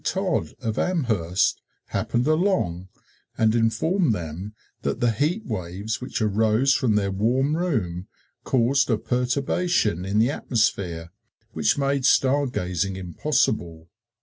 Todd, 0.03 0.55
of 0.61 0.79
Amherst, 0.79 1.61
happened 1.89 2.25
along 2.25 2.89
and 3.37 3.53
informed 3.53 4.15
them 4.15 4.55
that 4.81 4.99
the 4.99 5.11
heat 5.11 5.45
waves 5.45 6.01
which 6.01 6.23
arose 6.23 6.73
from 6.73 6.95
their 6.95 7.11
warm 7.11 7.55
room 7.55 8.07
caused 8.43 8.89
a 8.89 8.97
perturbation 8.97 10.03
in 10.03 10.17
the 10.17 10.31
atmosphere 10.31 11.11
which 11.53 11.77
made 11.77 12.03
star 12.03 12.47
gazing 12.47 12.95
impossible. 12.95 13.89